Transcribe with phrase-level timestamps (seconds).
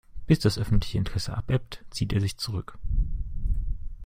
[0.25, 2.79] Bis das öffentliche Interesse abebbt, zieht er sich zurück.